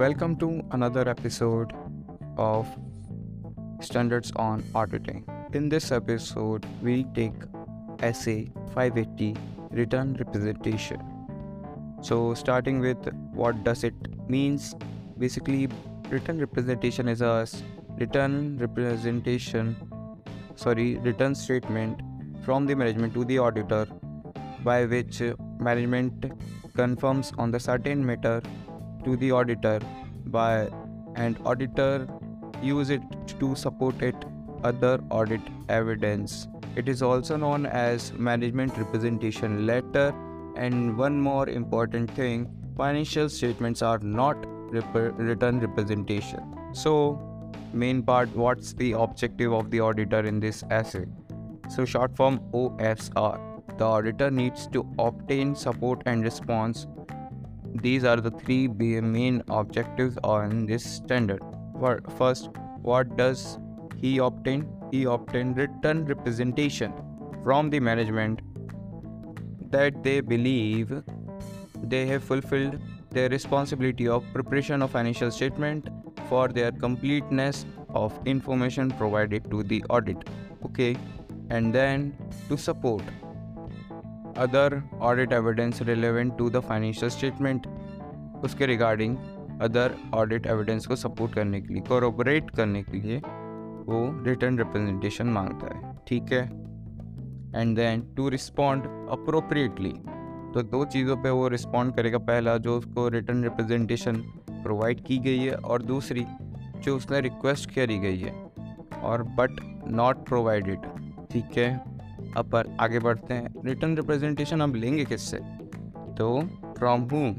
[0.00, 1.72] welcome to another episode
[2.38, 2.66] of
[3.82, 5.26] Standards on Auditing.
[5.52, 7.34] In this episode, we'll take
[8.00, 8.36] SA
[8.74, 9.36] 580
[9.70, 11.02] Return Representation.
[12.00, 13.94] So, starting with what does it
[14.26, 14.74] means?
[15.18, 15.68] Basically,
[16.08, 17.46] return representation is a
[17.98, 19.76] return representation,
[20.54, 22.00] sorry, return statement
[22.42, 23.86] from the management to the auditor
[24.64, 25.20] by which
[25.58, 26.32] management
[26.74, 28.40] confirms on the certain matter
[29.04, 29.80] to the auditor
[30.26, 30.68] by
[31.16, 32.06] and auditor
[32.62, 33.02] use it
[33.40, 34.14] to support it
[34.62, 36.48] other audit evidence.
[36.76, 40.14] It is also known as management representation letter.
[40.56, 44.36] And one more important thing financial statements are not
[44.72, 46.56] rep- return representation.
[46.72, 47.18] So
[47.72, 51.06] main part what's the objective of the auditor in this essay?
[51.68, 56.86] So short form osr the auditor needs to obtain support and response
[57.74, 61.40] these are the three main objectives on this standard.
[62.18, 62.50] First,
[62.82, 63.58] what does
[63.96, 64.68] he obtain?
[64.90, 66.92] He obtain written representation
[67.44, 68.40] from the management
[69.70, 71.02] that they believe
[71.82, 72.78] they have fulfilled
[73.10, 75.88] their responsibility of preparation of financial statement
[76.28, 80.28] for their completeness of information provided to the audit.
[80.64, 80.96] Okay,
[81.50, 82.16] and then
[82.48, 83.02] to support
[84.36, 87.68] other audit evidence relevant to the financial statement.
[88.44, 89.16] उसके regarding
[89.62, 93.18] other audit evidence को support करने के लिए corroborate करने के लिए
[93.86, 96.44] वो written representation माँगता है, ठीक है?
[97.56, 99.92] And then to respond appropriately
[100.54, 104.16] तो दो चीज़ों पे वो रिस्पॉन्ड करेगा। पहला, जो उसको रिटर्न रिप्रेजेंटेशन
[104.52, 106.26] प्रोवाइड की गई है, और दूसरी,
[106.84, 108.32] जो उसने रिक्वेस्ट करी गई है,
[109.02, 110.78] और बट नॉट प्रोवाइडेड
[111.30, 111.68] ठीक है?
[112.36, 115.36] अब पर आगे बढ़ते हैं। रिटर्न रिप्रेजेंटेशन हम लेंगे किससे?
[116.18, 116.40] तो
[116.78, 117.32] फ्रॉम हुम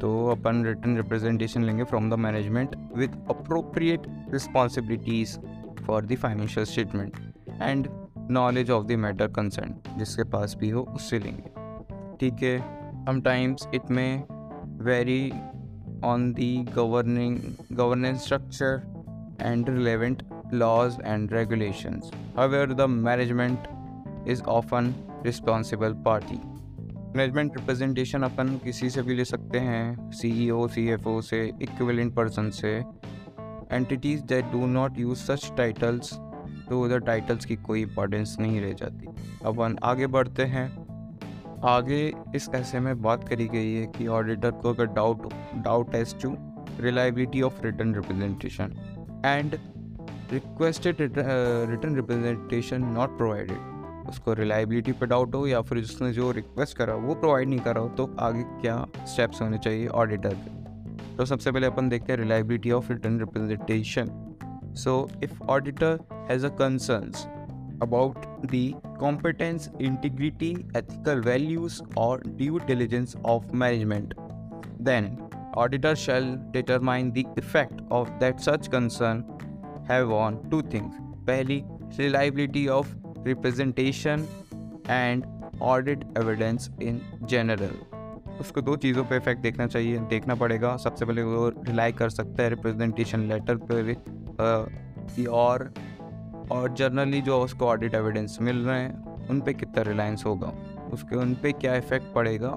[0.00, 5.38] तो अपन रिटर्न रिप्रेजेंटेशन लेंगे from the management with appropriate responsibilities
[5.86, 7.16] for the financial statement
[7.62, 7.88] and
[8.30, 12.58] knowledge of the matter concern जिसके पास भी हो उससे लेंगे। ठीक है
[13.06, 14.24] sometimes it may
[14.84, 15.30] vary
[16.04, 17.38] on the governing
[17.72, 18.82] governance structure
[19.42, 22.10] and relevant laws and regulations.
[22.34, 23.64] However, the management
[24.32, 24.94] is often
[25.26, 26.38] responsible party
[27.16, 31.20] management representation अपन किसी से भी ले सकते हैं सी ई ओ सी एफ़ ओ
[31.20, 32.72] से इक्विवेलेंट पर्सन से.
[33.72, 36.12] Entities that do not use such titles
[36.68, 39.06] तो उधर टाइटल्स की कोई इंपॉर्टेंस नहीं रह जाती.
[39.46, 40.68] अपन आगे बढ़ते हैं.
[41.64, 42.00] आगे
[42.36, 45.32] इस ऐसे में बात करी गई है कि ऑडिटर को अगर doubt
[45.64, 46.34] doubt as to
[46.80, 48.74] reliability of written representation
[49.24, 49.56] and
[50.32, 53.75] requested written representation not provided
[54.08, 57.80] उसको रिलायबिलिटी पे डाउट हो या फिर उसने जो रिक्वेस्ट करा, वो प्रोवाइड नहीं करा
[57.80, 62.18] हो तो आगे क्या स्टेप्स होने चाहिए ऑडिटर के तो सबसे पहले अपन देखते हैं
[62.18, 64.10] reliability of written representation
[64.76, 65.98] so if auditor
[66.30, 67.26] has a concerns
[67.82, 68.64] about the
[69.00, 74.14] competence integrity ethical values और due diligence of management
[74.80, 75.16] then
[75.56, 79.24] auditor shall determine the effect of that such concern
[79.90, 80.96] have on two things
[81.26, 81.62] पहली
[81.98, 82.94] reliability of
[83.26, 84.24] representation
[84.90, 85.24] and
[85.62, 87.74] audit evidence in general
[88.40, 92.42] उसको दो चीज़ों पे effect देखना चाहिए, देखना पड़ेगा। सबसे पहले वो रिलाई कर सकता
[92.42, 95.72] है रिप्रेजेंटेशन लेटर पे और
[96.52, 100.52] और जर्नली जो उसको ऑडिट एविडेंस मिल रहे हैं, उन पे कितना रिलायंस होगा।
[100.92, 102.56] उसके उन पे क्या इफ़ेक्ट पड़ेगा?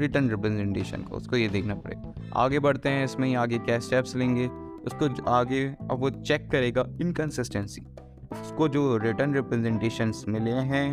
[0.00, 4.16] रिटर्न रिप्रेजेंटेशन को उसको ये देखना पड़ेगा। आगे बढ़ते हैं, इसमें ही आगे क्या स्टेप्स
[4.16, 4.46] लेंगे,
[4.86, 7.82] उसको आगे अब वो चेक करेगा इनकन्सिस्टेंसी
[8.32, 10.88] उसको जो रिटर्न रिप्रेजेंटेशन मिले हैं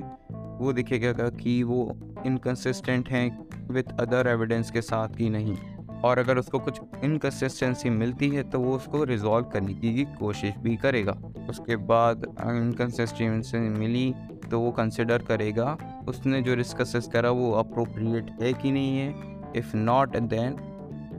[0.59, 5.57] वो दिखेगा कि वो इनकन्सिस्टेंट हैं विथ अदर एविडेंस के साथ कि नहीं।
[6.03, 10.75] और अगर उसको कुछ इनकन्सिस्टेंसी मिलती है तो वो उसको रिजॉल्व करने की कोशिश भी
[10.75, 11.17] करेगा।
[11.49, 14.13] उसके बाद इनकन्सिस्टेंसी मिली
[14.51, 19.15] तो वो कंसिडर करेगा उसने जो रिस्क असेस करा वो अप्रोप्रिएट है कि नहीं है।
[19.55, 20.57] If not then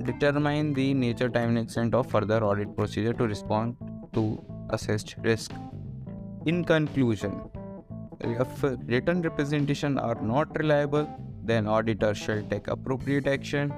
[0.01, 3.75] determine nature, time, and extent of further audit procedure to respond
[4.15, 4.23] to
[4.71, 5.53] assessed risk.
[6.47, 7.39] In conclusion,
[8.21, 11.07] if written representation are not reliable,
[11.45, 13.73] then auditor shall take appropriate action,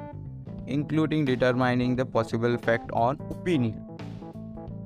[0.68, 3.84] including determining the possible effect on opinion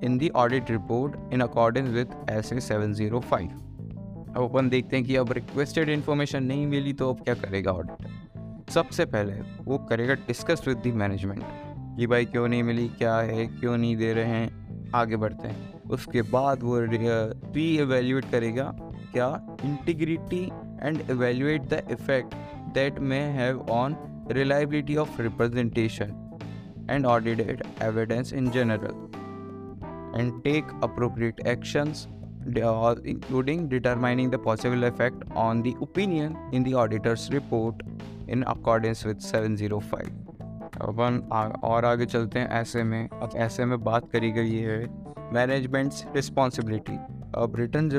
[0.01, 3.51] in the audit report in accordance with SA 705.
[4.37, 8.73] अब अपन देखते हैं कि अब requested information नहीं मिली तो अब क्या करेगा ऑडिटर
[8.73, 11.45] सबसे पहले वो करेगा डिस्कस विद दी मैनेजमेंट
[11.97, 15.76] कि भाई क्यों नहीं मिली क्या है क्यों नहीं दे रहे हैं आगे बढ़ते हैं
[15.91, 18.73] उसके बाद वो री एवेल्यूएट करेगा
[19.13, 19.29] क्या
[19.65, 20.43] integrity
[20.83, 22.35] and evaluate the effect
[22.75, 23.97] that may have on
[24.31, 26.23] reliability of representation
[26.91, 29.05] and audited evidence in general
[30.21, 32.07] and take appropriate actions
[32.49, 37.83] including determining the possible effect on the opinion in the auditor's report
[38.31, 40.25] in accordance with seven zero five
[40.83, 41.19] अपन
[41.65, 46.97] और आगे चलते हैं ऐसे में अब ऐसे में बात करी गई है मैनेजमेंट्स रिस्पॉन्सिबिलिटी
[47.37, 47.91] अब written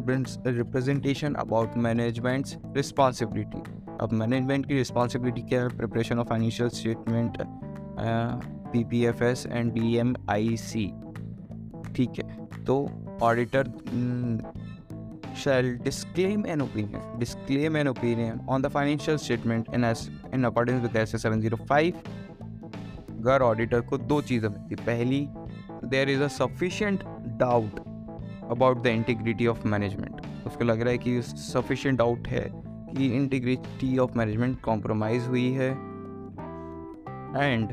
[0.48, 3.62] representation about management's responsibility
[4.02, 5.70] अब मैनेजमेंट की रिस्पॉन्सिबिलिटी क्या है?
[5.78, 7.38] Preparation of financial statement
[8.72, 10.86] P P F S and D M I C
[11.96, 12.48] ठीक है?
[12.66, 12.88] तो
[13.24, 13.74] auditor
[15.40, 20.82] shall disclaim an opinion, disclaim an opinion on the financial statement in as, in accordance
[20.82, 22.00] with SA 705
[23.20, 25.20] अगर auditor को दो चीज़ें मिलती पहली
[25.86, 27.04] there is a sufficient
[27.38, 27.80] doubt
[28.52, 32.50] about the integrity of management उसको लग रहा है कि सफिशेंट डाउट है
[32.98, 35.72] कि इंटीग्रिटी ऑफ़ मैनेजमेंट कॉम्प्रोमाइज हुई है।
[37.44, 37.70] And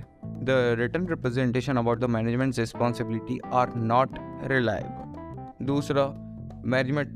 [0.47, 6.07] the return representation about the management responsibility are not reliable दूसरा
[6.65, 7.09] management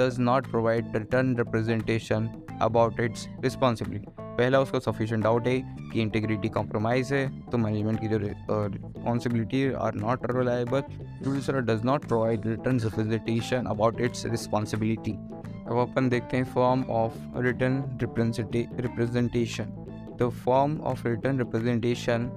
[0.00, 2.30] does not provide return representation
[2.62, 5.58] about its responsibility पहला उसका सफिशेंट डाउट है
[5.92, 10.82] कि इंटीग्रिटी कॉम्प्रोमाइज़ है तो मैनेजमेंट की जो रिस्पॉन्सिबिलिटी आर नॉट रिलायबल
[11.24, 17.16] दूसरा does not provide return representation about its responsibility अब अपन देखते हैं form of
[17.38, 19.72] return representation
[20.20, 22.30] the form of return representation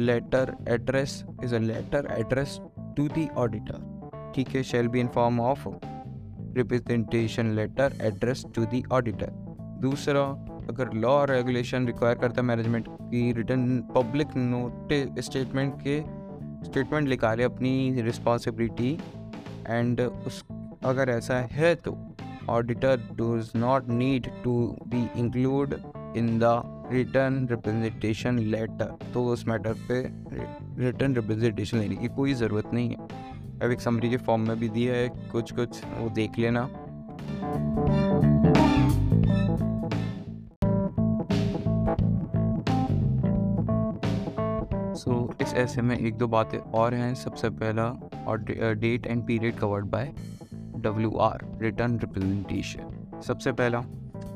[0.00, 2.58] letter address is a letter address
[2.96, 5.68] to the auditor ठीक है shall be in form of
[6.56, 9.45] representation letter address to the auditor
[9.80, 10.22] दूसरा,
[10.70, 16.00] अगर law और regulation require करता है management की return public notice statement के
[16.64, 18.92] statement लिखा ले अपनी रिस्पॉन्सिबिलिटी
[19.68, 20.42] एंड उस,
[20.84, 21.96] अगर ऐसा है तो
[22.50, 24.56] auditor does not need to
[24.88, 25.74] be include
[26.16, 26.60] in the
[26.92, 30.00] return representation letter तो उस मैटर पे
[30.84, 33.08] रिटर्न रिप्रेजेंटेशन लेने की कोई ज़रूरत नहीं है।
[33.62, 36.68] अब एक समरी के फॉर्म में भी दिया है कुछ कुछ वो देख लेना।
[45.56, 47.84] ऐसे में एक दो बातें और हैं। सबसे पहला,
[48.26, 48.38] और
[48.74, 50.12] date and period covered by
[50.54, 53.20] W R return representation.
[53.26, 53.80] सबसे पहला,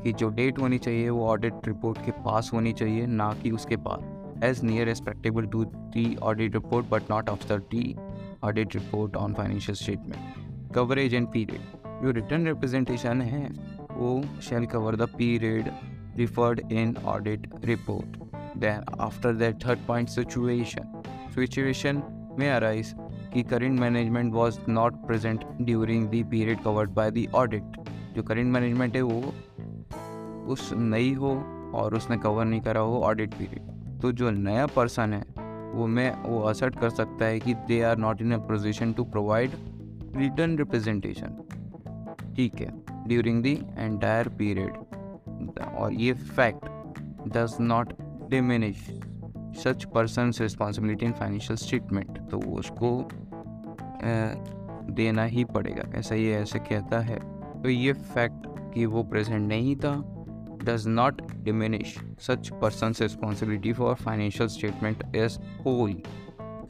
[0.03, 3.75] कि जो डेट होनी चाहिए, वो ऑडिट रिपोर्ट के पास होनी चाहिए, ना कि उसके
[3.75, 7.95] बाद। As near expectable to the audit report but not after the
[8.43, 13.49] audit report on financial statement coverage and period जो रिटर्न रिप्रेजेंटेशन है,
[13.91, 15.71] वो shall cover the period
[16.17, 18.17] referred in audit report
[18.57, 21.00] Then, after that, third point, situation.
[21.31, 22.01] Situation,
[22.37, 22.93] may arise,
[23.33, 27.77] कि current management was not present during the period covered by the audit.
[28.15, 29.33] जो current management है वो,
[30.53, 31.33] उस नई हो
[31.75, 35.23] और उसने cover नहीं करा हो ऑडिट पीरियड तो जो नया पर्सन है,
[35.73, 39.03] वो मैं, वो असर्ट कर सकता है कि they are not in a position to
[39.03, 39.51] provide
[40.15, 41.37] return representation
[42.35, 42.71] ठीक है
[43.07, 46.65] ड्यूरिंग द एंटायर पीरियड और ये fact
[47.27, 47.93] does not
[48.31, 49.10] diminish.
[49.55, 53.09] Such person's responsibility in financial statement तो वो उसको
[54.93, 57.19] देना ही पड़ेगा। ऐसा ये ऐसे कहता है।
[57.61, 59.93] तो ये फैक्ट कि वो प्रेजेंट नहीं था
[60.63, 66.01] does not diminish such person responsibility for financial statement as whole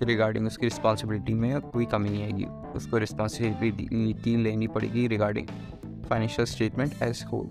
[0.03, 5.47] regarding उसकी रिस्पॉन्सिबिलिटी में कोई कमी नहीं आएगी। उसको रिस्पॉन्सिबिलिटी लेनी पड़ेगी regarding
[6.09, 7.49] financial statement as whole